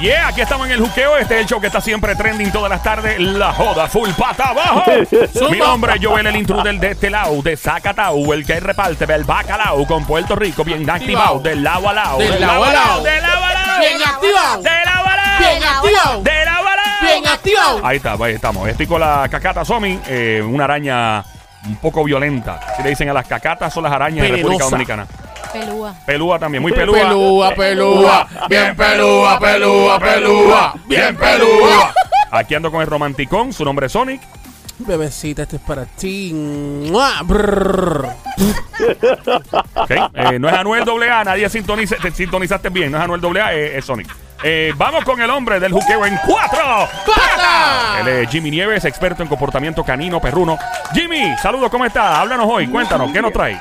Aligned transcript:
Yeah, 0.00 0.28
aquí 0.28 0.40
estamos 0.40 0.66
en 0.66 0.72
el 0.74 0.80
juqueo. 0.80 1.16
Este 1.16 1.34
es 1.34 1.40
el 1.40 1.46
show 1.46 1.60
que 1.60 1.68
está 1.68 1.80
siempre 1.80 2.14
trending 2.14 2.52
todas 2.52 2.70
las 2.70 2.82
tardes. 2.82 3.18
La 3.18 3.52
joda 3.52 3.88
full 3.88 4.10
pata 4.10 4.50
abajo. 4.50 4.84
Mi 5.50 5.58
nombre 5.58 5.94
es 5.94 6.04
Joel, 6.04 6.26
el 6.26 6.36
intruder 6.36 6.78
de 6.78 6.90
este 6.90 7.10
lado, 7.10 7.40
de 7.42 7.56
Zacatau, 7.56 8.32
el 8.32 8.44
que 8.44 8.60
reparte 8.60 9.04
el 9.12 9.24
bacalao 9.24 9.86
con 9.86 10.04
Puerto 10.04 10.36
Rico, 10.36 10.62
bien 10.62 10.88
activado, 10.88 11.40
del 11.40 11.64
lado 11.64 11.88
a 11.88 11.92
lado. 11.92 12.18
Del 12.18 12.40
lado 12.40 12.64
a 12.64 12.72
lado. 12.72 13.02
Del 13.02 13.22
lado 13.22 13.44
a 13.44 13.54
lado. 13.54 13.80
Bien 13.80 14.02
activado. 14.02 14.62
Del 14.62 14.84
lado 14.84 15.08
a 15.08 15.16
lado. 15.16 15.38
Bien 15.38 15.62
activado. 15.64 16.22
Del 16.22 16.44
lado 16.44 16.68
a 16.68 16.76
lado. 16.76 17.02
Bien 17.02 17.26
activado. 17.26 17.80
Ahí 17.86 17.96
está, 17.96 18.12
ahí 18.12 18.34
estamos. 18.34 18.68
Estoy 18.68 18.86
con 18.86 19.00
la 19.00 19.28
cacata 19.28 19.64
Somi, 19.64 19.98
eh, 20.06 20.42
una 20.46 20.64
araña 20.64 21.24
un 21.66 21.76
poco 21.76 22.04
violenta. 22.04 22.60
Si 22.76 22.82
le 22.82 22.90
dicen 22.90 23.08
a 23.08 23.12
las 23.12 23.26
cacatas, 23.26 23.72
son 23.72 23.84
las 23.84 23.92
arañas 23.92 24.28
de 24.28 24.36
República. 24.36 24.64
Dominicana. 24.64 25.06
Pelúa. 25.52 25.94
Pelúa 26.04 26.38
también, 26.38 26.62
muy 26.62 26.72
pelúa. 26.72 26.98
Pelúa, 26.98 27.54
pelúa, 27.54 28.28
bien 28.48 28.76
pelúa, 28.76 29.38
pelúa, 29.38 30.00
pelúa, 30.00 30.74
bien 30.86 31.16
pelúa. 31.16 31.94
Aquí 32.30 32.54
ando 32.54 32.70
con 32.72 32.80
el 32.80 32.88
romanticón, 32.88 33.52
su 33.52 33.64
nombre 33.64 33.86
es 33.86 33.92
Sonic. 33.92 34.20
Bebecita, 34.78 35.42
este 35.42 35.56
es 35.56 35.62
para 35.62 35.84
ti. 35.86 36.32
Eh, 40.14 40.38
no 40.38 40.48
es 40.48 40.54
Anuel 40.54 41.10
AA, 41.10 41.24
nadie 41.24 41.48
sintoniza, 41.48 41.96
te 41.96 42.10
sintonizaste 42.10 42.70
bien, 42.70 42.90
no 42.90 42.98
es 42.98 43.04
Anuel 43.04 43.36
AA, 43.36 43.54
eh, 43.54 43.78
es 43.78 43.84
Sonic. 43.84 44.08
Eh, 44.46 44.74
vamos 44.76 45.02
con 45.04 45.18
el 45.22 45.30
hombre 45.30 45.58
del 45.58 45.72
juqueo 45.72 46.04
en 46.04 46.18
cuatro. 46.26 46.86
¡Pata! 47.06 48.00
Él 48.00 48.08
es 48.08 48.28
Jimmy 48.28 48.50
Nieves, 48.50 48.84
experto 48.84 49.22
en 49.22 49.28
comportamiento 49.30 49.82
canino 49.82 50.20
perruno. 50.20 50.58
Jimmy, 50.92 51.34
saludos, 51.40 51.70
¿cómo 51.70 51.86
estás? 51.86 52.18
Háblanos 52.18 52.46
hoy, 52.50 52.66
cuéntanos, 52.66 53.10
¿qué 53.10 53.22
nos 53.22 53.32
trae? 53.32 53.58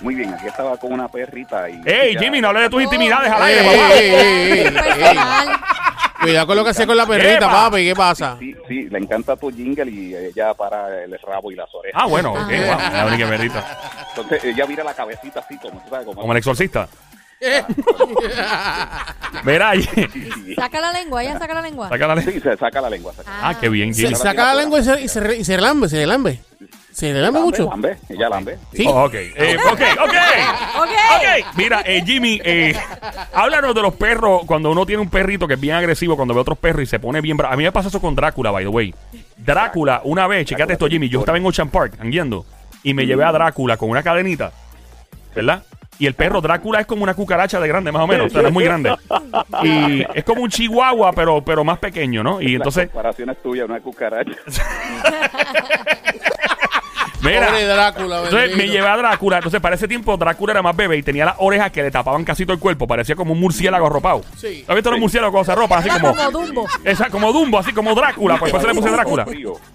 Muy 0.00 0.14
bien, 0.14 0.32
aquí 0.32 0.46
estaba 0.46 0.78
con 0.78 0.90
una 0.94 1.06
perrita 1.06 1.68
y... 1.68 1.82
Ey, 1.84 2.16
Jimmy, 2.16 2.40
no 2.40 2.48
hables 2.48 2.62
de 2.62 2.70
tus 2.70 2.82
intimidades 2.82 3.30
al 3.30 3.42
aire, 3.42 3.60
ey, 3.60 3.66
papá. 3.66 3.94
ey, 3.94 4.10
ey, 4.10 4.58
ey. 4.60 4.70
Personal. 4.72 5.48
Cuidado 6.22 6.46
con 6.46 6.56
lo 6.56 6.64
que 6.64 6.70
hace 6.70 6.86
con 6.86 6.96
la 6.96 7.06
perrita, 7.06 7.36
Epa. 7.36 7.50
papi. 7.50 7.84
¿Qué 7.84 7.94
pasa? 7.94 8.36
Sí, 8.38 8.56
sí, 8.66 8.88
le 8.88 8.98
encanta 8.98 9.36
tu 9.36 9.50
jingle 9.50 9.90
y 9.90 10.14
ella 10.14 10.54
para 10.54 11.04
el 11.04 11.18
rabo 11.20 11.52
y 11.52 11.56
las 11.56 11.68
orejas. 11.74 12.00
Ah, 12.02 12.06
bueno, 12.06 12.32
ok, 12.32 12.38
wow, 12.38 12.48
la 12.94 13.06
única 13.06 13.26
verdita. 13.26 13.64
Entonces 14.08 14.44
ella 14.44 14.64
vira 14.64 14.82
la 14.82 14.94
cabecita 14.94 15.40
así, 15.40 15.58
como 15.58 15.78
tú 15.82 15.90
sabes, 15.90 16.06
como... 16.06 16.20
Como 16.20 16.32
el 16.32 16.38
exorcista. 16.38 16.88
Sí. 19.84 20.54
Saca 20.54 20.80
la 20.80 20.92
lengua, 20.92 21.22
ella 21.22 21.38
saca 21.38 21.54
la 21.54 21.62
lengua. 21.62 21.88
saca 21.88 22.06
la 22.14 22.22
Sí, 22.22 22.40
se 22.40 22.56
saca 22.56 22.80
la 22.80 22.90
lengua. 22.90 23.12
saca- 23.14 23.30
Ah, 23.42 23.54
qué 23.60 23.68
bien, 23.68 23.94
Se 23.94 24.14
saca 24.14 24.44
la 24.46 24.54
lengua 24.54 24.80
y 24.80 24.84
se, 24.84 25.00
y 25.02 25.08
se, 25.08 25.20
re- 25.20 25.36
y 25.38 25.44
se 25.44 25.56
relambe, 25.56 25.88
se 25.88 25.96
relambe. 25.96 26.40
Se 26.92 27.10
relambe 27.12 27.40
mucho. 27.40 27.68
Lambe, 27.70 27.96
ella 28.10 28.28
lambe. 28.28 28.58
Sí. 28.74 28.84
Oh, 28.86 29.04
ok, 29.06 29.14
eh, 29.14 29.56
ok, 29.66 29.80
ok. 30.02 30.14
Ok. 30.76 30.82
Ok, 30.82 31.56
mira, 31.56 31.82
eh, 31.86 32.02
Jimmy, 32.04 32.38
eh, 32.44 32.76
háblanos 33.32 33.74
de 33.74 33.80
los 33.80 33.94
perros. 33.94 34.42
Cuando 34.46 34.70
uno 34.70 34.84
tiene 34.84 35.00
un 35.00 35.08
perrito 35.08 35.48
que 35.48 35.54
es 35.54 35.60
bien 35.60 35.74
agresivo, 35.74 36.16
cuando 36.16 36.34
ve 36.34 36.40
otros 36.40 36.58
perros 36.58 36.82
y 36.82 36.86
se 36.86 36.98
pone 37.00 37.22
bien 37.22 37.38
bravo. 37.38 37.54
A 37.54 37.56
mí 37.56 37.64
me 37.64 37.72
pasa 37.72 37.88
eso 37.88 37.98
con 38.00 38.14
Drácula, 38.14 38.50
by 38.50 38.64
the 38.64 38.68
way. 38.68 38.94
Drácula, 39.38 40.02
una 40.04 40.26
vez, 40.26 40.46
checate 40.46 40.74
esto, 40.74 40.86
Jimmy. 40.86 41.08
Yo 41.08 41.20
estaba 41.20 41.38
en 41.38 41.46
Ocean 41.46 41.70
Park, 41.70 41.94
anguiendo, 41.98 42.44
y 42.82 42.92
me 42.92 43.06
llevé 43.06 43.24
a 43.24 43.32
Drácula 43.32 43.78
con 43.78 43.88
una 43.88 44.02
cadenita, 44.02 44.52
¿verdad? 45.34 45.62
Y 45.98 46.06
el 46.06 46.14
perro 46.14 46.40
Drácula 46.40 46.80
es 46.80 46.86
como 46.86 47.04
una 47.04 47.14
cucaracha 47.14 47.60
de 47.60 47.68
grande, 47.68 47.92
más 47.92 48.02
o 48.02 48.06
menos. 48.06 48.26
O 48.26 48.30
sea, 48.30 48.42
no 48.42 48.48
es 48.48 48.54
muy 48.54 48.64
grande. 48.64 48.94
Y 49.62 50.04
es 50.14 50.24
como 50.24 50.42
un 50.42 50.50
chihuahua, 50.50 51.12
pero, 51.12 51.44
pero 51.44 51.62
más 51.62 51.78
pequeño, 51.78 52.22
¿no? 52.22 52.40
Y 52.40 52.54
entonces, 52.54 52.86
La 52.86 52.92
comparación 52.92 53.30
es 53.30 53.42
tuya, 53.42 53.66
no 53.66 53.76
es 53.76 53.82
cucaracha. 53.82 54.32
mira. 57.22 57.46
Pobre 57.48 57.64
Drácula, 57.64 58.22
Entonces 58.24 58.56
me 58.56 58.68
llevé 58.68 58.86
a 58.88 58.96
Drácula. 58.96 59.36
Entonces 59.38 59.60
para 59.60 59.74
ese 59.76 59.88
tiempo 59.88 60.16
Drácula 60.16 60.52
era 60.52 60.62
más 60.62 60.76
bebé 60.76 60.96
y 60.96 61.02
tenía 61.02 61.24
las 61.24 61.34
orejas 61.38 61.70
que 61.70 61.82
le 61.82 61.90
tapaban 61.90 62.24
casi 62.24 62.44
todo 62.44 62.54
el 62.54 62.60
cuerpo. 62.60 62.86
Parecía 62.86 63.14
como 63.16 63.32
un 63.32 63.40
murciélago 63.40 63.86
arropado. 63.86 64.22
Sí. 64.36 64.64
¿Has 64.66 64.74
visto 64.74 64.90
los 64.90 65.00
murciélagos 65.00 65.32
cuando 65.32 65.44
se 65.46 65.52
arropan? 65.52 65.78
Así 65.78 65.88
como... 65.88 66.14
como 66.14 66.30
Dumbo. 66.30 66.66
Esa, 66.84 67.10
como 67.10 67.32
Dumbo, 67.32 67.58
así 67.58 67.72
como 67.72 67.94
Drácula. 67.94 68.38
Pues 68.38 68.50
por 68.50 68.60
eso 68.60 68.68
le 68.68 68.74
puse 68.74 68.90
Drácula. 68.90 69.26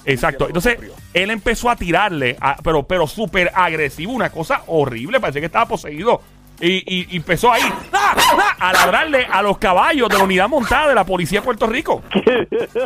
Exacto. 0.06 0.48
Entonces 0.48 0.78
él 1.14 1.32
empezó 1.32 1.70
a 1.70 1.76
tirarle, 1.76 2.38
a- 2.40 2.58
pero, 2.64 2.84
pero 2.84 3.08
súper 3.08 3.52
agresivo, 3.54 4.12
una 4.14 4.30
cosa 4.30 4.62
horrible. 4.68 5.20
Parecía 5.20 5.42
que 5.42 5.48
estaba 5.48 5.66
poseído. 5.68 6.22
Y, 6.60 6.78
y- 6.88 7.08
y 7.12 7.18
empezó 7.18 7.52
ahí 7.52 7.62
¡ah! 7.94 8.16
¡ah! 8.16 8.56
a 8.60 8.74
ladrarle 8.74 9.28
a 9.32 9.42
los 9.44 9.60
caballos 9.60 10.10
de 10.10 10.18
la 10.18 10.24
unidad 10.24 10.50
montada 10.50 10.88
de 10.88 10.96
la 10.96 11.04
policía 11.04 11.40
de 11.42 11.46
Puerto 11.46 11.68
Rico. 11.68 12.02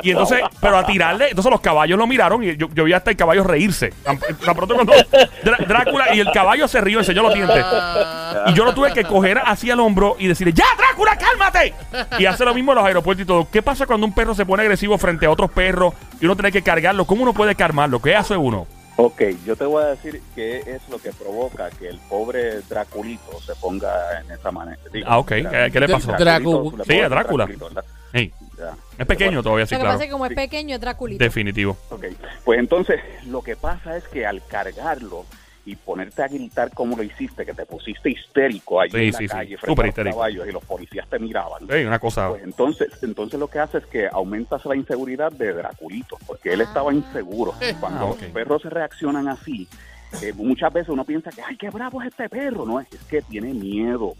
Y 0.03 0.11
entonces, 0.11 0.41
pero 0.59 0.77
a 0.77 0.85
tirarle, 0.85 1.29
entonces 1.29 1.49
los 1.51 1.61
caballos 1.61 1.97
lo 1.97 2.05
miraron 2.05 2.43
y 2.43 2.57
yo, 2.57 2.67
vi 2.67 2.91
hasta 2.93 3.11
el 3.11 3.17
caballo 3.17 3.43
reírse. 3.45 3.93
Tan, 4.03 4.17
pronto 4.55 4.75
cuando 4.75 4.93
Drá- 5.43 5.65
Drácula 5.65 6.13
y 6.13 6.19
el 6.19 6.31
caballo 6.31 6.67
se 6.67 6.81
rió, 6.81 6.99
enseñó 6.99 7.21
los 7.23 7.33
dientes. 7.33 7.63
Y 8.47 8.53
yo 8.53 8.65
lo 8.65 8.73
tuve 8.73 8.91
que 8.93 9.03
coger 9.05 9.39
hacia 9.45 9.73
el 9.73 9.79
hombro 9.79 10.15
y 10.19 10.27
decirle, 10.27 10.51
¡Ya, 10.53 10.65
Drácula, 10.77 11.17
cálmate! 11.17 11.73
Y 12.19 12.25
hace 12.25 12.43
lo 12.43 12.53
mismo 12.53 12.73
en 12.73 12.77
los 12.79 12.85
aeropuertos 12.85 13.23
y 13.23 13.27
todo. 13.27 13.47
¿Qué 13.49 13.61
pasa 13.61 13.85
cuando 13.85 14.05
un 14.05 14.13
perro 14.13 14.35
se 14.35 14.45
pone 14.45 14.63
agresivo 14.63 14.97
frente 14.97 15.25
a 15.25 15.31
otros 15.31 15.49
perros 15.51 15.93
y 16.19 16.25
uno 16.25 16.35
tiene 16.35 16.51
que 16.51 16.61
cargarlo? 16.61 17.05
¿Cómo 17.05 17.23
uno 17.23 17.33
puede 17.33 17.55
calmarlo? 17.55 18.01
¿Qué 18.01 18.15
hace 18.15 18.35
uno? 18.35 18.67
Ok, 19.03 19.21
yo 19.47 19.55
te 19.55 19.65
voy 19.65 19.83
a 19.83 19.87
decir 19.87 20.21
qué 20.35 20.59
es 20.59 20.87
lo 20.87 20.99
que 20.99 21.11
provoca 21.11 21.71
que 21.71 21.87
el 21.87 21.97
pobre 22.07 22.61
Draculito 22.61 23.41
se 23.41 23.55
ponga 23.55 24.19
en 24.21 24.29
esa 24.29 24.51
manera. 24.51 24.77
Digo, 24.93 25.07
Ah, 25.09 25.17
ok. 25.17 25.27
¿Qué- 25.27 25.69
qué 25.73 25.79
le 25.79 25.87
pasó? 25.89 26.11
Le 26.11 26.17
Dracu- 26.23 26.83
Sí, 26.85 26.99
a 26.99 27.09
Drácula. 27.09 27.49
es 28.13 29.05
pequeño 29.07 29.41
todavía, 29.41 29.65
sí, 29.65 29.73
Lo 29.73 29.79
que 29.79 29.81
claro. 29.81 29.93
pasa 29.95 30.03
es 30.03 30.07
que 30.07 30.11
como 30.11 30.25
es 30.27 30.33
pequeño, 30.35 30.75
es 30.75 30.81
Draculito. 30.81 31.23
Definitivo. 31.23 31.75
Ok, 31.89 32.05
pues 32.45 32.59
entonces 32.59 32.99
lo 33.25 33.41
que 33.41 33.55
pasa 33.55 33.97
es 33.97 34.07
que 34.07 34.23
al 34.27 34.45
cargarlo 34.45 35.25
y 35.65 35.75
ponerte 35.75 36.23
a 36.23 36.27
gritar 36.27 36.71
como 36.73 36.97
lo 36.97 37.03
hiciste, 37.03 37.45
que 37.45 37.53
te 37.53 37.65
pusiste 37.65 38.09
histérico 38.09 38.81
allí 38.81 38.91
Sí, 38.91 38.97
en 38.97 39.11
la 39.11 39.17
sí, 39.19 39.27
sí, 39.27 39.33
calle 39.33 39.57
súper 39.57 39.65
frente 39.65 39.79
a 39.79 39.83
los 39.83 39.87
histérico. 39.89 40.15
caballos 40.17 40.47
y 40.47 40.51
los 40.51 40.65
policías 40.65 41.07
te 41.09 41.19
miraban. 41.19 41.63
Hey, 41.69 41.85
una 41.85 41.99
cosa. 41.99 42.29
Pues 42.29 42.43
entonces, 42.43 42.89
entonces 43.03 43.39
lo 43.39 43.47
que 43.47 43.59
hace 43.59 43.77
es 43.79 43.85
que 43.85 44.07
aumentas 44.11 44.65
la 44.65 44.75
inseguridad 44.75 45.31
de 45.31 45.53
Draculito, 45.53 46.17
porque 46.25 46.53
él 46.53 46.61
estaba 46.61 46.93
inseguro. 46.93 47.53
Cuando 47.79 47.99
Ah, 47.99 48.05
ok. 48.11 48.21
los 48.21 48.31
perros 48.31 48.63
reaccionan 48.63 49.27
así, 49.27 49.67
eh, 50.21 50.33
muchas 50.35 50.73
veces 50.73 50.89
uno 50.89 51.05
piensa 51.05 51.29
que, 51.29 51.41
ay, 51.41 51.55
qué 51.57 51.69
bravo 51.69 52.01
es 52.01 52.07
este 52.09 52.27
perro. 52.27 52.65
No, 52.65 52.79
es 52.79 52.87
que 53.09 53.21
tiene 53.21 53.53
miedo, 53.53 54.13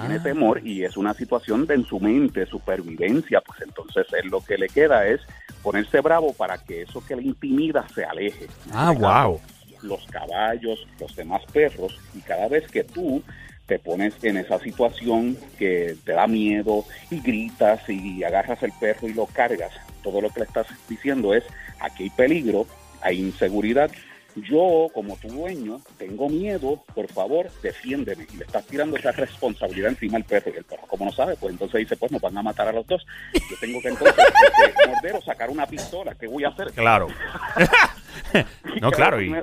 tiene 0.00 0.16
Ah. 0.16 0.22
temor 0.22 0.66
y 0.66 0.84
es 0.84 0.96
una 0.96 1.14
situación 1.14 1.64
de 1.66 1.74
en 1.74 1.84
su 1.84 2.00
mente, 2.00 2.44
supervivencia. 2.46 3.40
Pues 3.40 3.60
entonces 3.62 4.06
él 4.20 4.28
lo 4.30 4.40
que 4.40 4.58
le 4.58 4.68
queda 4.68 5.06
es 5.06 5.20
ponerse 5.62 6.00
bravo 6.00 6.32
para 6.32 6.58
que 6.58 6.82
eso 6.82 7.02
que 7.06 7.16
le 7.16 7.22
intimida 7.22 7.86
se 7.94 8.04
aleje. 8.04 8.46
Ah, 8.72 8.90
wow. 8.90 9.40
Los 9.82 10.04
caballos, 10.06 10.86
los 11.00 11.14
demás 11.14 11.42
perros, 11.52 11.98
y 12.14 12.20
cada 12.20 12.48
vez 12.48 12.68
que 12.70 12.84
tú 12.84 13.22
te 13.66 13.78
pones 13.78 14.14
en 14.22 14.38
esa 14.38 14.58
situación 14.58 15.36
que 15.58 15.96
te 16.04 16.12
da 16.12 16.26
miedo 16.26 16.84
y 17.10 17.20
gritas 17.20 17.80
y 17.88 18.24
agarras 18.24 18.62
el 18.62 18.72
perro 18.80 19.08
y 19.08 19.14
lo 19.14 19.26
cargas, 19.26 19.72
todo 20.02 20.20
lo 20.20 20.30
que 20.30 20.40
le 20.40 20.46
estás 20.46 20.66
diciendo 20.88 21.34
es, 21.34 21.44
aquí 21.80 22.04
hay 22.04 22.10
peligro, 22.10 22.66
hay 23.02 23.20
inseguridad, 23.20 23.90
yo 24.36 24.88
como 24.92 25.16
tu 25.16 25.28
dueño 25.28 25.80
tengo 25.96 26.28
miedo, 26.28 26.82
por 26.94 27.08
favor, 27.08 27.50
defiéndeme. 27.62 28.26
Y 28.32 28.36
le 28.36 28.44
estás 28.44 28.64
tirando 28.66 28.96
esa 28.96 29.12
responsabilidad 29.12 29.90
encima 29.90 30.16
al 30.16 30.24
perro. 30.24 30.52
Y 30.54 30.58
el 30.58 30.64
perro, 30.64 30.86
como 30.86 31.06
no 31.06 31.12
sabe, 31.12 31.36
pues 31.36 31.52
entonces 31.52 31.80
dice, 31.80 31.96
pues 31.96 32.12
nos 32.12 32.20
van 32.20 32.36
a 32.38 32.42
matar 32.42 32.68
a 32.68 32.72
los 32.72 32.86
dos. 32.86 33.04
Yo 33.34 33.56
tengo 33.60 33.80
que 33.80 33.88
entonces 33.88 34.24
este, 34.66 34.88
morder 34.88 35.16
o 35.16 35.22
sacar 35.22 35.50
una 35.50 35.66
pistola. 35.66 36.14
¿Qué 36.14 36.26
voy 36.26 36.44
a 36.44 36.48
hacer? 36.48 36.72
Claro. 36.72 37.08
no, 38.80 38.90
¿Qué 38.90 38.96
claro. 38.96 39.20
Y? 39.20 39.34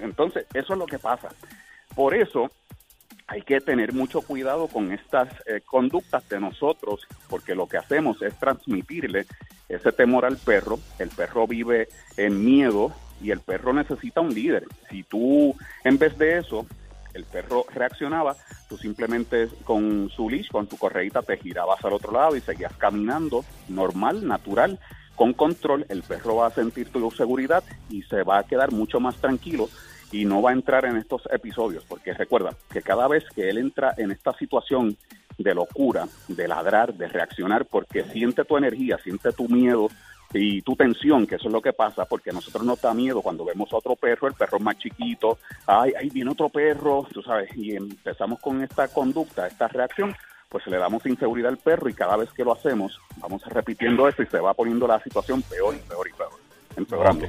Entonces, 0.00 0.46
eso 0.54 0.72
es 0.72 0.78
lo 0.78 0.86
que 0.86 0.98
pasa. 0.98 1.28
Por 1.94 2.14
eso 2.14 2.50
hay 3.26 3.42
que 3.42 3.60
tener 3.60 3.92
mucho 3.92 4.22
cuidado 4.22 4.66
con 4.66 4.92
estas 4.92 5.28
eh, 5.46 5.60
conductas 5.64 6.28
de 6.28 6.40
nosotros, 6.40 7.06
porque 7.28 7.54
lo 7.54 7.66
que 7.68 7.76
hacemos 7.76 8.20
es 8.22 8.34
transmitirle 8.38 9.26
ese 9.68 9.92
temor 9.92 10.24
al 10.24 10.36
perro. 10.36 10.78
El 10.98 11.10
perro 11.10 11.46
vive 11.46 11.88
en 12.16 12.44
miedo 12.44 12.92
y 13.22 13.30
el 13.30 13.40
perro 13.40 13.72
necesita 13.72 14.20
un 14.20 14.34
líder. 14.34 14.64
Si 14.90 15.04
tú, 15.04 15.54
en 15.84 15.98
vez 15.98 16.18
de 16.18 16.38
eso, 16.38 16.66
el 17.14 17.24
perro 17.24 17.64
reaccionaba, 17.72 18.36
tú 18.68 18.76
simplemente 18.76 19.48
con 19.64 20.10
su 20.10 20.28
leash, 20.28 20.48
con 20.48 20.66
tu 20.66 20.76
correíta, 20.76 21.22
te 21.22 21.36
girabas 21.36 21.84
al 21.84 21.92
otro 21.92 22.12
lado 22.12 22.36
y 22.36 22.40
seguías 22.40 22.72
caminando 22.74 23.44
normal, 23.68 24.26
natural, 24.26 24.78
con 25.20 25.34
control. 25.34 25.84
El 25.90 26.02
perro 26.02 26.36
va 26.36 26.46
a 26.46 26.50
sentir 26.50 26.88
tu 26.88 27.10
seguridad 27.10 27.62
y 27.90 28.00
se 28.04 28.22
va 28.22 28.38
a 28.38 28.44
quedar 28.44 28.72
mucho 28.72 29.00
más 29.00 29.16
tranquilo 29.16 29.68
y 30.12 30.24
no 30.24 30.40
va 30.40 30.48
a 30.48 30.54
entrar 30.54 30.86
en 30.86 30.96
estos 30.96 31.28
episodios, 31.30 31.84
porque 31.84 32.14
recuerda 32.14 32.56
que 32.72 32.80
cada 32.80 33.06
vez 33.06 33.24
que 33.34 33.50
él 33.50 33.58
entra 33.58 33.92
en 33.98 34.12
esta 34.12 34.32
situación 34.38 34.96
de 35.36 35.54
locura, 35.54 36.08
de 36.26 36.48
ladrar, 36.48 36.94
de 36.94 37.06
reaccionar, 37.06 37.66
porque 37.66 38.04
siente 38.04 38.46
tu 38.46 38.56
energía, 38.56 38.96
siente 39.04 39.30
tu 39.32 39.46
miedo 39.46 39.88
y 40.32 40.62
tu 40.62 40.74
tensión, 40.74 41.26
que 41.26 41.34
eso 41.34 41.48
es 41.48 41.52
lo 41.52 41.60
que 41.60 41.74
pasa, 41.74 42.06
porque 42.06 42.32
nosotros 42.32 42.64
nos 42.64 42.80
da 42.80 42.94
miedo 42.94 43.20
cuando 43.20 43.44
vemos 43.44 43.70
a 43.74 43.76
otro 43.76 43.96
perro, 43.96 44.26
el 44.26 44.32
perro 44.32 44.56
es 44.56 44.62
más 44.62 44.78
chiquito, 44.78 45.36
ay, 45.66 45.92
ahí 45.98 46.08
viene 46.08 46.30
otro 46.30 46.48
perro, 46.48 47.06
tú 47.12 47.20
sabes, 47.22 47.54
y 47.58 47.76
empezamos 47.76 48.40
con 48.40 48.62
esta 48.62 48.88
conducta, 48.88 49.46
esta 49.46 49.68
reacción, 49.68 50.16
pues 50.50 50.66
le 50.66 50.76
damos 50.78 51.06
inseguridad 51.06 51.50
al 51.50 51.56
perro 51.58 51.88
y 51.88 51.94
cada 51.94 52.16
vez 52.16 52.28
que 52.32 52.44
lo 52.44 52.52
hacemos, 52.52 53.00
vamos 53.18 53.42
repitiendo 53.46 54.06
eso 54.08 54.22
y 54.22 54.26
se 54.26 54.38
va 54.40 54.52
poniendo 54.52 54.86
la 54.86 55.00
situación 55.02 55.40
peor 55.42 55.74
y 55.74 55.78
peor 55.88 56.08
y 56.08 56.12
peor, 56.12 56.30
empeorando. 56.76 57.26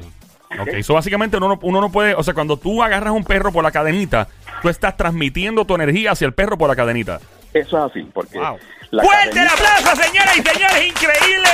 Ok. 0.60 0.68
Eso 0.70 0.96
básicamente 0.96 1.38
uno 1.38 1.48
no, 1.50 1.60
uno 1.62 1.80
no 1.82 1.92
puede, 1.92 2.14
o 2.16 2.24
sea, 2.24 2.34
cuando 2.34 2.58
tú 2.58 2.82
agarras 2.84 3.14
un 3.14 3.24
perro 3.24 3.52
por 3.54 3.64
la 3.64 3.72
cadenita, 3.72 4.28
tú 4.62 4.70
estás 4.70 4.98
transmitiendo 4.98 5.64
tu 5.66 5.76
energía 5.76 6.12
hacia 6.12 6.26
el 6.26 6.34
perro 6.34 6.58
por 6.58 6.68
la 6.68 6.76
cadenita. 6.76 7.20
Eso 7.54 7.78
es 7.86 7.92
así, 7.92 8.02
porque 8.14 8.38
Wow. 8.40 8.58
la 8.90 9.04
¡Fuerte 9.04 9.40
el 9.40 9.48
cadenita- 9.48 9.78
aplauso, 9.78 10.02
señoras 10.04 10.38
y 10.38 10.42
señores! 10.42 10.88
¡Increíble 10.88 11.50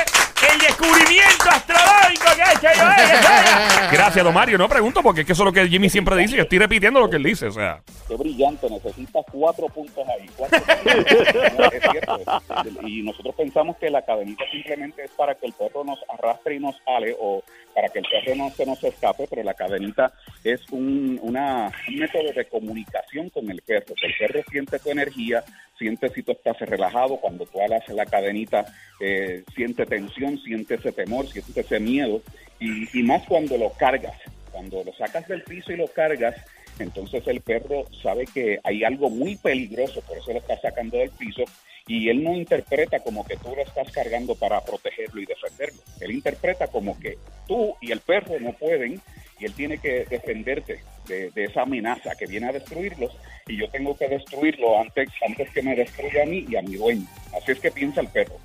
el 0.54 0.60
descubrimiento 0.60 1.50
astronómico 1.50 2.26
que 2.36 2.42
ha 2.42 2.52
hecho 2.54 2.80
yo! 2.80 3.92
Gracias, 3.92 4.24
don 4.24 4.34
Mario. 4.34 4.58
No 4.58 4.68
pregunto 4.68 5.02
porque 5.02 5.22
es 5.22 5.28
que 5.28 5.34
eso 5.34 5.44
es 5.44 5.46
lo 5.46 5.54
que 5.54 5.68
Jimmy 5.68 5.90
siempre 5.90 6.16
dice. 6.18 6.36
Yo 6.36 6.44
estoy 6.44 6.60
repitiendo 6.60 7.00
lo 7.00 7.10
que 7.10 7.18
él 7.18 7.24
dice, 7.24 7.48
o 7.48 7.52
sea. 7.52 7.82
Qué 8.08 8.16
brillante, 8.16 8.70
necesitas 8.70 9.26
cuatro 9.32 9.68
puntos 9.68 10.06
ahí. 10.08 10.30
cuatro 10.36 10.60
puntos. 10.60 11.74
es 11.74 11.92
cierto. 11.92 12.88
Y 12.88 13.02
nosotros 13.04 13.36
pensamos 13.36 13.78
que 13.78 13.90
la 13.90 14.02
cadenita 14.04 14.44
simplemente 14.52 15.04
es 15.04 15.12
para 15.12 15.36
que 15.36 15.48
el 15.48 15.54
perro 15.54 15.84
nos 15.84 16.00
arrastre 16.10 16.56
y 16.56 16.60
nos 16.60 16.76
ale 16.86 17.16
o 17.20 17.44
para 17.78 17.90
que 17.90 18.00
el 18.00 18.06
perro 18.10 18.36
no 18.36 18.50
se 18.50 18.66
nos 18.66 18.84
escape, 18.84 19.28
pero 19.30 19.44
la 19.44 19.54
cadenita 19.54 20.12
es 20.44 20.60
un, 20.72 21.20
una, 21.22 21.72
un 21.88 21.96
método 21.96 22.34
de 22.36 22.46
comunicación 22.46 23.30
con 23.30 23.52
el 23.52 23.62
perro. 23.62 23.94
El 24.02 24.16
perro 24.18 24.42
siente 24.50 24.80
tu 24.80 24.90
energía, 24.90 25.44
siente 25.78 26.10
si 26.10 26.24
tú 26.24 26.32
estás 26.32 26.58
relajado, 26.62 27.18
cuando 27.18 27.46
tú 27.46 27.62
alas 27.62 27.88
la 27.90 28.08
cadenita, 28.08 28.66
eh, 29.00 29.44
siente 29.56 29.86
tensión, 29.86 30.40
siente 30.40 30.74
ese 30.74 30.92
temor, 30.92 31.28
siente 31.28 31.62
ese 31.62 31.80
miedo, 31.80 32.24
y, 32.60 33.00
y 33.00 33.04
más 33.04 33.22
cuando 33.28 33.56
lo 33.60 33.70
cargas. 33.74 34.18
Cuando 34.52 34.84
lo 34.84 34.92
sacas 34.94 35.28
del 35.28 35.44
piso 35.44 35.72
y 35.72 35.76
lo 35.76 35.86
cargas, 35.86 36.34
entonces 36.80 37.28
el 37.28 37.42
perro 37.42 37.86
sabe 38.02 38.26
que 38.26 38.60
hay 38.64 38.84
algo 38.86 39.12
muy 39.12 39.36
peligroso, 39.36 40.02
por 40.02 40.18
eso 40.18 40.34
lo 40.34 40.40
está 40.40 40.60
sacando 40.60 40.98
del 40.98 41.12
piso, 41.12 41.44
y 41.88 42.10
él 42.10 42.24
no 42.24 42.34
interpreta 42.34 43.00
como 43.00 43.26
que 43.26 43.38
tú 43.38 43.56
lo 43.56 43.62
estás 43.62 43.90
cargando 43.92 44.36
para 44.36 44.62
protegerlo 44.62 45.22
y 45.22 45.26
defenderlo. 45.26 45.82
Él 46.02 46.12
interpreta 46.12 46.68
como 46.68 47.00
que 47.00 47.18
tú 47.48 47.76
y 47.82 47.92
el 47.92 48.02
perro 48.02 48.40
no 48.40 48.52
pueden, 48.54 49.02
y 49.40 49.46
él 49.46 49.54
tiene 49.54 49.78
que 49.78 50.06
defenderte 50.06 50.82
de, 51.08 51.32
esa 51.36 51.62
amenaza 51.62 52.16
que 52.16 52.26
viene 52.26 52.50
a 52.50 52.52
destruirlos, 52.52 53.16
y 53.48 53.58
yo 53.58 53.70
tengo 53.70 53.98
que 53.98 54.10
destruirlo 54.10 54.80
antes, 54.80 55.10
antes 55.26 55.50
que 55.52 55.62
me 55.62 55.76
destruya 55.76 56.24
a 56.24 56.26
mí 56.26 56.46
y 56.50 56.58
a 56.58 56.62
mi 56.62 56.76
dueño. 56.76 57.08
Así 57.36 57.54
es 57.54 57.60
que 57.60 57.72
piensa 57.72 58.02
el 58.02 58.10
perro. 58.10 58.38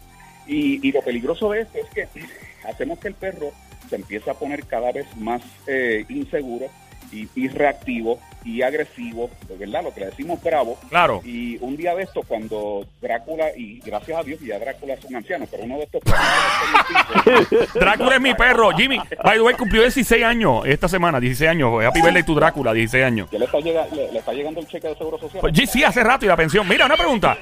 Y, 0.47 0.87
y 0.87 0.93
lo 0.93 1.03
peligroso 1.03 1.50
de 1.50 1.62
esto 1.62 1.79
es 1.79 1.91
que 1.91 2.09
hacemos 2.65 3.00
que 3.00 3.09
el 3.09 3.15
perro 3.15 3.53
se 3.88 3.97
empiece 3.97 4.31
a 4.31 4.35
poner 4.35 4.65
cada 4.67 4.93
vez 4.93 5.06
más 5.17 5.43
eh, 5.67 6.05
inseguro 6.09 6.67
y, 7.11 7.29
y 7.35 7.49
reactivo 7.49 8.21
y 8.44 8.62
agresivo, 8.62 9.31
de 9.49 9.56
verdad, 9.56 9.83
lo 9.85 9.93
que 9.94 10.00
le 10.00 10.06
decimos 10.06 10.43
bravo. 10.43 10.79
Claro. 10.89 11.21
Y 11.25 11.56
un 11.61 11.77
día 11.77 11.94
de 11.94 12.03
esto, 12.05 12.23
cuando 12.27 12.87
Drácula, 13.00 13.47
y 13.56 13.81
gracias 13.81 14.19
a 14.19 14.23
Dios, 14.23 14.41
ya 14.41 14.59
Drácula 14.59 14.94
es 14.94 15.05
un 15.05 15.17
anciano, 15.17 15.47
pero 15.50 15.65
uno 15.65 15.77
de 15.79 15.85
estos 15.85 16.03
perros 16.03 17.69
Drácula 17.75 18.15
es 18.17 18.21
mi 18.21 18.35
perro. 18.35 18.71
Jimmy, 18.71 18.99
by 19.25 19.37
the 19.37 19.43
way, 19.43 19.55
cumplió 19.55 19.83
16 19.83 20.25
años 20.25 20.62
esta 20.67 20.89
semana. 20.89 21.21
16 21.21 21.50
años. 21.50 21.85
Happy 21.85 22.00
birthday 22.00 22.23
tu 22.23 22.35
Drácula, 22.35 22.73
16 22.73 23.05
años. 23.05 23.29
ya 23.31 23.39
le 23.39 23.44
está, 23.44 23.59
llega- 23.61 23.87
le, 23.93 24.12
le 24.12 24.19
está 24.19 24.33
llegando 24.33 24.61
el 24.61 24.67
cheque 24.67 24.88
de 24.88 24.97
seguro 24.97 25.19
social. 25.19 25.41
Pues, 25.41 25.56
sí, 25.56 25.67
sí, 25.67 25.85
hace 25.85 26.03
rato 26.03 26.25
y 26.25 26.29
la 26.29 26.37
pensión. 26.37 26.67
Mira, 26.69 26.87
una 26.87 26.97
pregunta. 26.97 27.37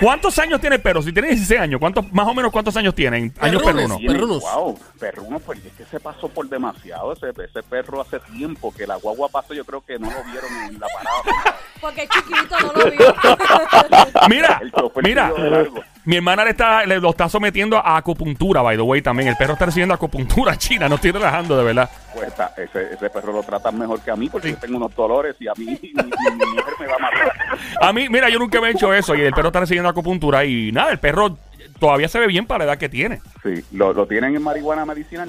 ¿Cuántos 0.00 0.38
años 0.38 0.60
tiene 0.60 0.76
el 0.76 0.82
perro? 0.82 1.02
Si 1.02 1.12
tiene 1.12 1.28
16 1.28 1.60
años, 1.60 1.80
¿cuántos, 1.80 2.10
más 2.12 2.26
o 2.26 2.34
menos 2.34 2.52
cuántos 2.52 2.76
años 2.76 2.94
tienen? 2.94 3.32
Años 3.40 3.62
Perrunos. 3.62 3.98
perrunos. 4.00 4.12
Perrunos. 4.12 4.42
Wow, 4.42 4.78
perruno, 4.98 5.38
pues 5.40 5.58
es 5.64 5.72
que 5.72 5.84
se 5.84 6.00
pasó 6.00 6.28
por 6.28 6.48
demasiado. 6.48 7.12
Ese, 7.12 7.28
ese 7.30 7.62
perro 7.62 8.00
hace 8.00 8.18
tiempo 8.20 8.72
que 8.74 8.86
la 8.86 8.96
guagua 8.96 9.28
pasó, 9.28 9.54
yo 9.54 9.64
creo 9.64 9.84
que 9.84 9.98
no 9.98 10.10
lo 10.10 10.24
vieron 10.24 10.45
en 10.46 10.78
la 10.80 10.86
parada. 10.88 11.56
Porque 11.80 12.02
es 12.04 12.08
chiquito, 12.08 12.56
no 12.60 12.72
lo 12.72 12.90
vio. 12.90 13.14
Mira, 14.28 14.60
El 14.62 14.72
mira. 15.04 15.30
Mi 16.04 16.16
hermana 16.16 16.44
le 16.44 16.50
está, 16.50 16.86
le 16.86 16.98
lo 17.00 17.10
está 17.10 17.28
sometiendo 17.28 17.76
a 17.78 17.96
acupuntura, 17.98 18.62
by 18.62 18.76
the 18.76 18.82
way, 18.82 19.02
también. 19.02 19.28
El 19.28 19.36
perro 19.36 19.52
está 19.54 19.66
recibiendo 19.66 19.92
acupuntura 19.94 20.56
china. 20.58 20.88
No 20.88 20.94
estoy 20.94 21.10
relajando, 21.10 21.56
de 21.56 21.64
verdad. 21.64 21.90
Pues 22.14 22.28
está- 22.28 22.52
ese, 22.56 22.94
ese 22.94 23.10
perro 23.10 23.32
lo 23.32 23.42
tratan 23.42 23.78
mejor 23.78 24.00
que 24.00 24.10
a 24.10 24.16
mí 24.16 24.28
porque 24.28 24.50
yo 24.52 24.56
tengo 24.56 24.76
unos 24.78 24.94
dolores 24.96 25.36
y 25.38 25.48
a 25.48 25.52
mí 25.56 25.66
mi, 25.66 25.76
mi- 25.92 25.92
mi 25.92 26.46
mujer 26.46 26.74
me 26.80 26.86
va 26.86 26.94
a 26.94 26.98
matar. 26.98 27.32
A 27.82 27.92
mí, 27.92 28.08
mira, 28.08 28.28
yo 28.30 28.38
nunca 28.38 28.60
me 28.60 28.68
he 28.68 28.70
hecho 28.72 28.94
eso 28.94 29.14
y 29.14 29.20
el 29.20 29.32
perro 29.34 29.48
está 29.48 29.60
recibiendo 29.60 29.88
acupuntura 29.90 30.44
y 30.44 30.72
nada, 30.72 30.90
el 30.92 30.98
perro 30.98 31.36
todavía 31.78 32.08
se 32.08 32.18
ve 32.20 32.26
bien 32.26 32.46
para 32.46 32.64
la 32.64 32.72
edad 32.72 32.78
que 32.78 32.88
tiene. 32.88 33.20
Sí, 33.42 33.62
lo, 33.72 33.92
lo 33.92 34.06
tienen 34.06 34.34
en 34.34 34.42
marihuana 34.42 34.86
medicinal. 34.86 35.28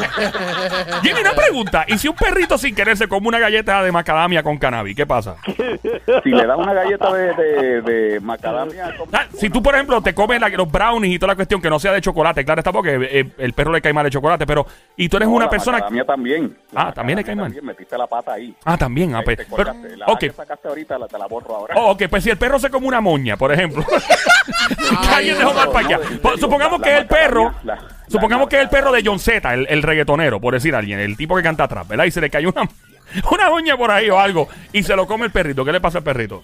Jimmy, 1.02 1.20
una 1.20 1.32
pregunta. 1.32 1.84
¿Y 1.88 1.98
si 1.98 2.08
un 2.08 2.14
perrito 2.16 2.58
sin 2.58 2.74
querer 2.74 2.96
se 2.96 3.08
come 3.08 3.28
una 3.28 3.38
galleta 3.38 3.82
de 3.82 3.92
macadamia 3.92 4.42
con 4.42 4.58
cannabis? 4.58 4.96
¿Qué 4.96 5.06
pasa? 5.06 5.36
si 6.24 6.30
le 6.30 6.46
das 6.46 6.58
una 6.58 6.72
galleta 6.74 7.12
de, 7.12 7.34
de, 7.34 7.82
de 7.82 8.20
macadamia, 8.20 8.94
con- 8.96 9.08
Ah, 9.12 9.26
si 9.36 9.50
tú, 9.50 9.62
por 9.62 9.74
ejemplo, 9.74 10.00
te 10.02 10.14
comes 10.14 10.40
la- 10.40 10.48
los 10.48 10.70
brownies 10.70 11.14
y 11.14 11.18
toda 11.18 11.32
la 11.32 11.36
cuestión 11.36 11.60
que 11.60 11.70
no 11.70 11.78
sea 11.78 11.92
de 11.92 12.00
chocolate, 12.00 12.44
claro 12.44 12.60
está 12.60 12.72
porque 12.72 12.96
eh, 13.10 13.30
el 13.38 13.52
perro 13.52 13.72
le 13.72 13.80
cae 13.80 13.92
mal 13.92 14.06
el 14.06 14.12
chocolate, 14.12 14.46
pero 14.46 14.66
y 14.96 15.08
tú 15.08 15.16
eres 15.16 15.28
No, 15.28 15.34
una 15.36 15.44
la 15.46 15.50
persona... 15.50 15.78
macadamia 15.78 16.04
también. 16.04 16.56
La 16.72 16.82
Ah, 16.82 16.92
también 16.92 17.18
le 17.18 17.24
cae 17.24 17.36
mal. 17.36 17.54
Metiste 17.62 17.96
la 17.98 18.06
pata 18.06 18.34
ahí. 18.34 18.54
Ah, 18.64 18.76
también. 18.76 19.14
Ah, 19.14 19.18
Ahí 19.18 19.24
pues, 19.24 19.46
pero- 19.56 19.74
la 19.96 20.06
ok. 20.06 20.18
que 20.18 20.30
sacaste 20.30 20.68
ahorita 20.68 20.98
la, 20.98 21.06
te 21.08 21.18
la 21.18 21.26
borro 21.26 21.56
ahora. 21.56 21.74
Oh, 21.76 21.92
ok, 21.92 22.04
pues 22.08 22.24
si 22.24 22.30
el 22.30 22.38
perro 22.38 22.58
se 22.58 22.70
come 22.70 22.86
una 22.86 23.00
moña, 23.00 23.36
por 23.36 23.52
ejemplo. 23.52 23.84
que 25.02 25.08
alguien 25.14 25.38
dejó 25.38 25.54
mal 25.54 25.70
para 25.70 25.86
allá. 25.86 25.98
no, 25.98 26.02
en 26.10 26.18
Po- 26.20 26.28
serio, 26.30 26.40
Supongamos 26.46 26.80
la- 26.80 26.84
que 26.84 26.90
la 26.90 26.96
es 26.96 27.02
el 27.02 27.08
perro. 27.08 27.54
supongamos 28.08 28.46
la- 28.46 28.48
que 28.50 28.56
es 28.56 28.62
el 28.62 28.68
perro 28.68 28.92
de 28.92 29.02
John 29.04 29.18
Z, 29.18 29.54
el, 29.54 29.66
el 29.68 29.82
reggaetonero, 29.82 30.40
por 30.40 30.54
decir 30.54 30.74
alguien, 30.74 30.98
el 31.00 31.16
tipo 31.16 31.36
que 31.36 31.42
canta 31.42 31.64
atrás, 31.64 31.86
¿verdad? 31.88 32.04
Y 32.04 32.10
se 32.10 32.20
le 32.20 32.30
cayó 32.30 32.50
una, 32.50 32.68
una 33.30 33.50
moña 33.50 33.76
por 33.76 33.90
ahí 33.90 34.08
o 34.10 34.18
algo 34.18 34.48
y 34.72 34.82
se 34.82 34.94
lo 34.96 35.06
come 35.06 35.26
el 35.26 35.32
perrito. 35.32 35.64
¿Qué 35.64 35.72
le 35.72 35.80
pasa 35.80 35.98
al 35.98 36.04
perrito? 36.04 36.42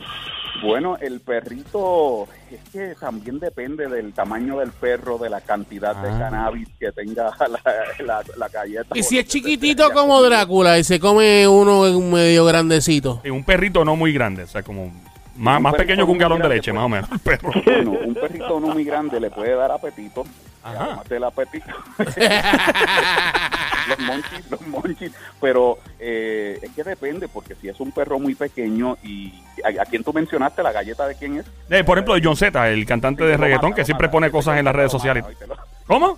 Bueno, 0.63 0.97
el 1.03 1.21
perrito 1.21 2.27
es 2.51 2.59
que 2.73 2.95
también 2.99 3.39
depende 3.39 3.89
del 3.89 4.15
tamaño 4.15 4.59
del 4.59 4.73
perro, 4.73 5.19
de 5.19 5.29
la 5.29 5.43
cantidad 5.43 5.95
de 5.95 6.09
Ah. 6.09 6.19
cannabis 6.19 6.67
que 6.81 6.91
tenga 6.93 7.31
la, 7.41 8.05
la, 8.05 8.23
la 8.39 8.49
galleta. 8.49 8.87
Y 8.95 9.03
si 9.03 9.19
es 9.19 9.27
chiquitito 9.27 9.91
como 9.91 10.23
Drácula 10.23 10.79
y 10.79 10.83
se 10.85 10.99
come 10.99 11.47
uno 11.47 11.83
medio 12.01 12.47
grandecito. 12.47 13.21
Sí, 13.23 13.29
un 13.29 13.45
perrito 13.45 13.85
no 13.85 13.97
muy 13.97 14.15
grande, 14.15 14.45
o 14.45 14.47
sea, 14.47 14.63
como 14.63 14.91
más, 15.37 15.61
más 15.61 15.75
pequeño 15.75 16.05
que 16.05 16.11
un 16.13 16.17
muy 16.17 16.19
galón 16.19 16.41
de 16.41 16.49
leche, 16.49 16.73
pues. 16.73 16.75
más 16.75 16.85
o 16.85 16.89
menos. 16.89 17.09
Bueno, 17.65 17.91
un 18.05 18.15
perrito 18.15 18.61
no 18.61 18.69
muy 18.69 18.85
grande 18.85 19.21
le 19.21 19.31
puede 19.31 19.55
dar 19.55 19.71
apetito. 19.71 20.25
Ajá. 20.63 20.85
Además 20.85 21.09
del 21.09 21.25
apetito. 21.25 21.67
los 23.89 23.99
monchis, 24.01 24.51
los 24.51 24.61
monchis. 24.67 25.13
Pero 25.41 25.79
eh, 26.01 26.59
es 26.63 26.71
que 26.73 26.83
depende, 26.83 27.29
porque 27.29 27.55
si 27.55 27.69
es 27.69 27.79
un 27.81 27.93
perro 27.93 28.19
muy 28.19 28.35
pequeño 28.35 28.97
y... 29.03 29.33
¿A, 29.65 29.83
a 29.83 29.85
quién 29.87 30.03
tú 30.05 30.13
mencionaste? 30.13 30.63
¿La 30.63 30.73
galleta 30.73 31.07
de 31.07 31.15
quién 31.15 31.39
es? 31.39 31.47
Eh, 31.71 31.85
por 31.85 31.97
ejemplo, 31.99 32.15
de 32.15 32.21
John 32.23 32.37
Z, 32.37 32.69
el 32.71 32.85
cantante 32.85 33.25
de 33.25 33.37
reggaetón 33.37 33.71
mata, 33.71 33.81
que 33.81 33.85
siempre 33.85 34.07
mata. 34.09 34.13
pone 34.13 34.31
cosas 34.31 34.59
en 34.59 34.65
las 34.65 34.75
redes 34.75 34.91
sociales. 34.93 35.25
mata, 35.49 35.63
¿Cómo? 35.87 36.17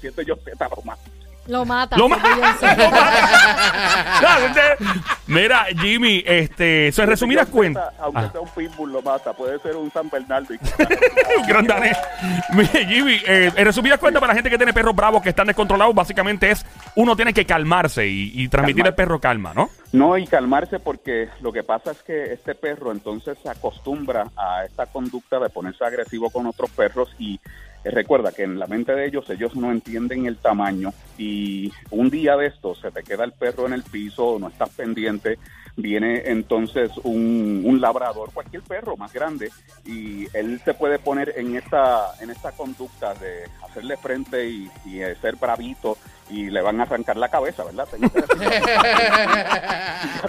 Si 0.00 0.08
es 0.08 0.16
de 0.16 0.24
John 0.26 0.38
Z, 0.44 0.68
lo 0.68 0.82
mata. 0.82 1.00
Lo 1.48 1.64
mata. 1.64 1.96
Lo 1.96 2.08
mata. 2.08 2.28
Lo 4.20 4.28
Mira, 5.26 5.66
Jimmy, 5.80 6.22
este, 6.26 6.88
eso 6.88 7.02
en 7.02 7.08
resumidas 7.08 7.48
cuentas. 7.48 7.92
Aunque 7.98 8.20
Ah. 8.20 8.28
sea 8.32 8.40
un 8.40 8.48
pitbull, 8.48 8.92
lo 8.92 9.02
mata. 9.02 9.32
Puede 9.32 9.58
ser 9.60 9.76
un 9.76 9.90
San 9.92 10.08
Bernardo. 10.08 10.54
y- 10.54 10.58
Un 11.40 11.46
gran 11.48 11.66
danés. 11.66 11.96
Mire, 12.52 12.86
Jimmy, 12.86 13.20
eh, 13.26 13.50
en 13.54 13.64
resumidas 13.64 13.98
cuentas, 13.98 14.20
para 14.20 14.32
la 14.32 14.36
gente 14.36 14.50
que 14.50 14.56
tiene 14.56 14.72
perros 14.72 14.94
bravos 14.94 15.22
que 15.22 15.30
están 15.30 15.46
descontrolados, 15.46 15.94
básicamente 15.94 16.50
es 16.50 16.64
uno 16.94 17.16
tiene 17.16 17.32
que 17.34 17.44
calmarse 17.44 18.06
y, 18.06 18.32
y 18.34 18.48
transmitir 18.48 18.84
Calmar. 18.84 18.92
al 18.92 18.94
perro 18.96 19.20
calma, 19.20 19.52
¿no? 19.54 19.68
No, 19.92 20.16
y 20.16 20.26
calmarse 20.26 20.78
porque 20.78 21.28
lo 21.40 21.52
que 21.52 21.62
pasa 21.62 21.90
es 21.92 22.02
que 22.02 22.32
este 22.32 22.54
perro 22.54 22.92
entonces 22.92 23.36
se 23.42 23.48
acostumbra 23.48 24.26
a 24.36 24.64
esta 24.64 24.86
conducta 24.86 25.38
de 25.38 25.48
ponerse 25.48 25.84
agresivo 25.84 26.30
con 26.30 26.46
otros 26.46 26.70
perros 26.70 27.08
y 27.18 27.40
recuerda 27.90 28.32
que 28.32 28.42
en 28.42 28.58
la 28.58 28.66
mente 28.66 28.94
de 28.94 29.06
ellos 29.06 29.28
ellos 29.30 29.54
no 29.56 29.70
entienden 29.70 30.26
el 30.26 30.36
tamaño 30.36 30.92
y 31.18 31.72
un 31.90 32.10
día 32.10 32.36
de 32.36 32.46
estos 32.46 32.78
se 32.80 32.90
te 32.90 33.02
queda 33.02 33.24
el 33.24 33.32
perro 33.32 33.66
en 33.66 33.72
el 33.72 33.82
piso, 33.82 34.38
no 34.38 34.48
estás 34.48 34.70
pendiente, 34.70 35.38
viene 35.76 36.22
entonces 36.26 36.90
un, 37.04 37.62
un 37.64 37.80
labrador, 37.80 38.30
cualquier 38.32 38.62
perro 38.62 38.96
más 38.96 39.12
grande 39.12 39.50
y 39.84 40.26
él 40.36 40.60
se 40.64 40.74
puede 40.74 40.98
poner 40.98 41.34
en 41.36 41.56
esta 41.56 42.12
en 42.20 42.30
esta 42.30 42.52
conducta 42.52 43.14
de 43.14 43.44
hacerle 43.62 43.96
frente 43.96 44.48
y, 44.48 44.70
y, 44.86 45.02
eh, 45.02 45.14
ser 45.20 45.36
bravito 45.36 45.98
y 46.30 46.50
le 46.50 46.60
van 46.60 46.80
a 46.80 46.84
arrancar 46.84 47.16
la 47.16 47.28
cabeza, 47.28 47.64
¿verdad? 47.64 47.86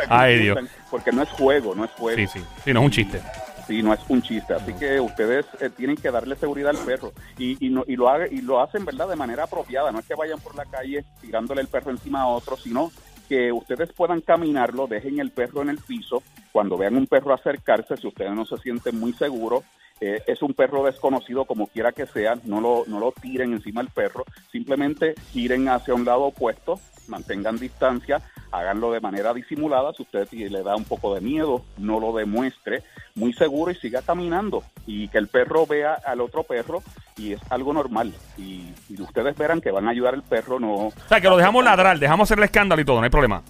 Ay, 0.10 0.36
entiendan, 0.36 0.70
Porque 0.92 1.12
no 1.12 1.24
es 1.24 1.30
juego, 1.30 1.74
no 1.74 1.86
es 1.86 1.92
juego. 1.92 2.18
Sí, 2.18 2.28
sí. 2.28 2.46
Sí, 2.64 2.74
no 2.74 2.82
es 2.82 2.86
un 2.86 2.92
chiste. 2.92 3.22
Sí, 3.68 3.84
no 3.84 3.94
es 3.94 4.00
un 4.08 4.22
chiste. 4.22 4.54
Así 4.54 4.74
que 4.74 5.00
ustedes 5.02 5.46
eh, 5.60 5.70
tienen 5.70 5.98
que 5.98 6.10
darle 6.10 6.36
seguridad 6.38 6.70
al 6.72 6.86
perro 6.86 7.12
y, 7.38 7.64
y, 7.66 7.70
no- 7.70 7.84
y 7.86 7.98
lo 7.98 8.08
haga, 8.10 8.28
y 8.28 8.42
lo 8.42 8.62
hacen, 8.62 8.86
¿verdad? 8.86 9.10
De 9.10 9.16
manera 9.18 9.44
apropiada. 9.44 9.92
No 9.92 10.00
es 10.00 10.06
que 10.06 10.16
vayan 10.16 10.40
por 10.40 10.56
la 10.56 10.64
calle 10.66 11.04
tirándole 11.22 11.62
el 11.62 11.68
perro 11.68 11.92
encima 11.92 12.22
a 12.22 12.28
otro, 12.28 12.56
sino 12.56 12.92
que 13.28 13.52
ustedes 13.52 13.92
puedan 13.92 14.22
caminarlo, 14.22 14.88
dejen 14.88 15.20
el 15.20 15.32
perro 15.32 15.62
en 15.62 15.70
el 15.70 15.80
piso. 15.80 16.24
Cuando 16.54 16.78
vean 16.78 16.96
un 16.96 17.08
perro 17.08 17.34
acercarse, 17.34 17.98
si 17.98 18.08
ustedes 18.08 18.32
no 18.32 18.46
se 18.46 18.58
sienten 18.60 18.98
muy 19.00 19.12
seguros, 19.14 19.66
Eh, 20.00 20.22
es 20.28 20.42
un 20.42 20.54
perro 20.54 20.84
desconocido 20.84 21.46
como 21.46 21.68
quiera 21.68 21.92
que 21.92 22.06
sea, 22.06 22.36
no 22.44 22.62
lo, 22.62 22.84
no 22.88 23.00
lo 23.00 23.12
tiren 23.12 23.54
encima 23.54 23.82
del 23.82 23.92
perro, 23.92 24.26
simplemente 24.52 25.16
giren 25.32 25.70
hacia 25.70 25.96
un 25.96 26.06
lado 26.06 26.26
opuesto, 26.26 26.80
mantengan 27.08 27.58
distancia, 27.58 28.22
háganlo 28.52 28.92
de 28.92 29.00
manera 29.00 29.34
disimulada, 29.34 29.94
si 29.94 30.04
usted 30.04 30.30
le 30.32 30.62
da 30.62 30.76
un 30.76 30.84
poco 30.84 31.16
de 31.16 31.22
miedo, 31.22 31.64
no 31.78 32.00
lo 32.00 32.14
demuestre, 32.14 32.84
muy 33.16 33.34
seguro 33.34 33.72
y 33.72 33.76
siga 33.76 34.02
caminando 34.04 34.64
y 34.86 35.08
que 35.08 35.18
el 35.18 35.28
perro 35.28 35.66
vea 35.66 35.94
al 36.06 36.22
otro 36.22 36.44
perro 36.44 36.84
y 37.18 37.34
es 37.34 37.42
algo 37.50 37.74
normal 37.74 38.14
y, 38.38 38.72
y 38.90 39.02
ustedes 39.02 39.36
verán 39.36 39.62
que 39.62 39.72
van 39.72 39.88
a 39.88 39.92
ayudar 39.92 40.14
al 40.14 40.24
perro, 40.24 40.60
no... 40.60 40.74
O 40.74 40.94
sea, 41.10 41.20
que 41.20 41.30
lo 41.30 41.38
dejamos 41.38 41.64
ladrar, 41.64 41.98
dejamos 41.98 42.28
hacer 42.28 42.38
el 42.38 42.46
escándalo 42.46 42.82
y 42.82 42.86
todo, 42.86 42.98
no 42.98 43.04
hay 43.04 43.10
problema. 43.10 43.42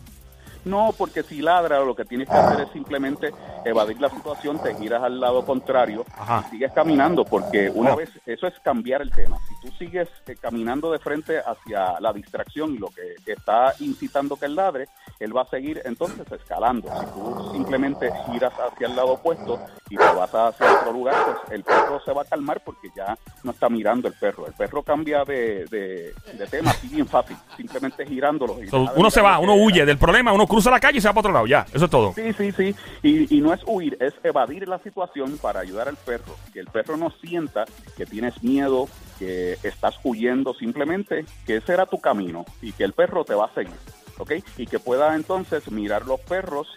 No, 0.68 0.94
porque 0.98 1.24
si 1.24 1.42
ladra, 1.42 1.80
lo 1.80 1.96
que 1.96 2.06
tienes 2.06 2.28
que 2.30 2.36
hacer 2.38 2.62
es 2.62 2.70
simplemente 2.72 3.32
evadir 3.66 4.00
la 4.02 4.10
situación, 4.10 4.60
te 4.62 4.76
giras 4.76 5.02
al 5.04 5.20
lado 5.20 5.46
contrario 5.46 6.06
Ajá. 6.18 6.44
y 6.48 6.52
sigues 6.52 6.72
caminando, 6.74 7.24
porque 7.26 7.70
una 7.74 7.94
Oh. 7.94 7.96
vez, 7.96 8.10
eso 8.26 8.48
es 8.48 8.54
cambiar 8.60 9.02
el 9.02 9.12
tema. 9.12 9.38
Si 9.48 9.60
tú 9.68 9.74
sigues 9.78 10.10
eh, 10.28 10.36
caminando 10.40 10.92
de 10.92 11.00
frente 11.00 11.40
hacia 11.40 12.00
la 12.00 12.12
distracción 12.14 12.74
y 12.76 12.78
lo 12.78 12.88
que, 12.88 13.16
que 13.26 13.34
está 13.34 13.74
incitando 13.80 14.36
que 14.36 14.46
él 14.46 14.56
ladre, 14.56 14.88
él 15.20 15.36
va 15.36 15.42
a 15.44 15.50
seguir 15.50 15.82
entonces 15.86 16.30
escalando. 16.32 16.90
Si 17.00 17.06
tú 17.08 17.52
simplemente 17.54 18.12
giras 18.30 18.54
hacia 18.54 18.88
el 18.88 18.96
lado 18.96 19.14
opuesto 19.14 19.60
y 19.90 19.96
te 19.98 20.04
vas 20.04 20.34
hacia 20.34 20.80
otro 20.80 20.92
lugar, 20.92 21.16
pues 21.26 21.38
el 21.52 21.64
perro 21.64 22.02
se 22.04 22.12
va 22.12 22.22
a 22.24 22.26
calmar 22.26 22.62
porque 22.64 22.90
ya 22.96 23.18
no 23.44 23.52
está 23.52 23.70
mirando 23.70 24.08
el 24.08 24.14
perro. 24.14 24.48
El 24.48 24.54
perro 24.54 24.84
cambia 24.84 25.24
de, 25.24 25.66
de, 25.66 26.14
de 26.34 26.48
tema 26.48 26.72
así 26.72 26.88
bien 26.88 27.08
fácil, 27.08 27.38
simplemente 27.56 28.06
girándolo. 28.06 28.62
y 28.64 28.68
So, 28.68 28.86
uno 28.96 29.10
se 29.10 29.22
va, 29.22 29.40
uno 29.40 29.56
huye 29.56 29.86
del 29.86 29.98
problema, 29.98 30.34
uno 30.34 30.48
cruza 30.48 30.70
la 30.70 30.80
calle 30.80 30.98
y 30.98 31.02
se 31.02 31.08
va 31.08 31.14
para 31.14 31.22
otro 31.22 31.34
lado, 31.34 31.48
ya, 31.48 31.66
eso 31.74 31.86
es 31.86 31.92
todo. 31.92 32.14
Sí, 32.14 32.34
sí, 32.34 32.52
sí. 32.52 32.76
Y, 33.02 33.38
y 33.38 33.42
no 33.42 33.54
es 33.54 33.62
huir, 33.66 33.98
es 34.02 34.14
evadir 34.24 34.68
la 34.68 34.80
situación 34.80 35.38
para 35.38 35.62
ayudar 35.62 35.88
al 35.88 35.98
perro. 35.98 36.36
Que 36.54 36.60
el 36.60 36.68
perro 36.68 36.98
no 36.98 37.12
sienta 37.22 37.66
que 37.96 38.06
tienes 38.06 38.44
miedo, 38.44 38.88
que 39.20 39.54
estás 39.64 39.96
huyendo, 40.04 40.54
simplemente 40.54 41.26
que 41.46 41.58
ese 41.58 41.74
era 41.74 41.86
tu 41.86 42.00
camino 42.00 42.46
y 42.62 42.74
que 42.74 42.84
el 42.84 42.94
perro 42.94 43.24
te 43.24 43.34
va 43.34 43.46
a 43.46 43.54
seguir. 43.54 43.76
¿Ok? 44.20 44.32
Y 44.58 44.66
que 44.66 44.80
pueda 44.80 45.16
entonces 45.16 45.70
mirar 45.72 46.08
los 46.08 46.20
perros 46.22 46.68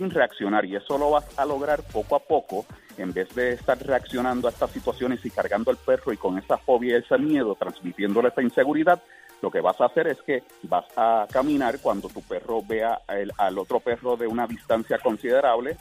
sin 0.00 0.10
reaccionar. 0.10 0.64
Y 0.64 0.76
eso 0.76 0.96
lo 0.96 1.10
vas 1.10 1.38
a 1.38 1.44
lograr 1.44 1.82
poco 1.92 2.16
a 2.16 2.20
poco, 2.20 2.64
en 2.96 3.12
vez 3.12 3.32
de 3.34 3.52
estar 3.52 3.78
reaccionando 3.78 4.48
a 4.48 4.50
estas 4.50 4.70
situaciones 4.70 5.24
y 5.24 5.30
cargando 5.30 5.70
al 5.70 5.76
perro 5.76 6.12
y 6.12 6.16
con 6.16 6.38
esa 6.38 6.56
fobia 6.56 6.96
y 6.96 7.02
ese 7.02 7.18
miedo, 7.18 7.54
transmitiéndole 7.54 8.28
esa 8.28 8.42
inseguridad. 8.42 9.02
Lo 9.42 9.50
que 9.50 9.60
vas 9.60 9.80
a 9.80 9.86
hacer 9.86 10.06
es 10.06 10.20
que 10.22 10.42
vas 10.64 10.84
a 10.96 11.26
caminar 11.30 11.78
cuando 11.80 12.08
tu 12.08 12.22
perro 12.22 12.62
vea 12.66 13.00
al, 13.06 13.32
al 13.36 13.58
otro 13.58 13.80
perro 13.80 14.16
de 14.16 14.26
una 14.26 14.46
distancia 14.46 14.98
considerable. 14.98 15.76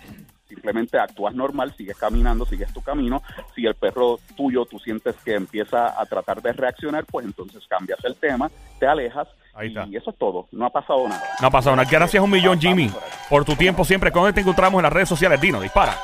Simplemente 0.50 1.00
actúas 1.00 1.34
normal, 1.36 1.74
sigues 1.78 1.96
caminando, 1.96 2.44
sigues 2.46 2.74
tu 2.74 2.82
camino. 2.82 3.22
Si 3.56 3.66
el 3.66 3.76
perro 3.76 4.20
tuyo 4.36 4.66
tú 4.66 4.80
sientes 4.80 5.16
que 5.24 5.36
empieza 5.36 6.00
a 6.02 6.06
tratar 6.08 6.42
de 6.42 6.52
reaccionar, 6.54 7.06
pues 7.06 7.26
entonces 7.26 7.64
cambias 7.70 8.04
el 8.04 8.16
tema, 8.16 8.50
te 8.80 8.88
alejas 8.88 9.28
Ahí 9.54 9.68
está. 9.68 9.86
y 9.86 9.96
eso 9.96 10.10
es 10.10 10.18
todo. 10.18 10.48
No 10.52 10.66
ha 10.66 10.70
pasado 10.72 11.08
nada. 11.08 11.24
No 11.40 11.48
ha 11.48 11.52
pasado 11.52 11.76
nada. 11.76 11.88
Gracias 11.90 12.22
un 12.24 12.32
millón, 12.32 12.60
Jimmy, 12.60 12.92
por 13.30 13.46
tu 13.46 13.56
tiempo 13.56 13.86
siempre. 13.86 14.12
¿Cómo 14.12 14.34
te 14.34 14.42
encontramos 14.42 14.80
en 14.80 14.84
las 14.84 14.94
redes 14.94 15.08
sociales? 15.10 15.40
Dino, 15.40 15.62
dispara. 15.62 15.96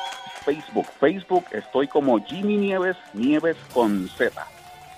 Facebook, 0.46 0.86
Facebook, 1.00 1.46
estoy 1.52 1.88
como 1.88 2.24
Jimmy 2.24 2.58
Nieves, 2.58 2.96
Nieves 3.14 3.58
con 3.74 4.08
Z. 4.10 4.46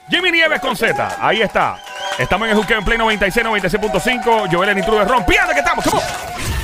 Jimmy 0.10 0.32
Nieves 0.32 0.60
con 0.60 0.76
Z, 0.76 1.18
ahí 1.22 1.42
está. 1.42 1.80
Estamos 2.20 2.48
en 2.48 2.52
el 2.56 2.62
Juqueo 2.62 2.80
en 2.80 2.84
Play 2.86 2.98
96, 2.98 3.46
96.5. 3.46 4.50
Joel 4.52 4.70
en 4.70 4.80
Intruder 4.80 5.08
rompiendo 5.08 5.54
que 5.54 5.60
estamos. 5.60 5.86
¡Come 5.86 6.02
on! 6.02 6.57